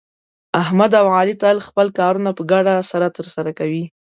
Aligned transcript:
احمد 0.61 0.91
او 0.99 1.05
علي 1.17 1.35
تل 1.41 1.57
خپل 1.67 1.87
کارونه 1.99 2.29
په 2.37 2.43
ګډه 2.51 2.75
سره 2.91 3.07
ترسه 3.17 3.41
کوي. 3.59 3.85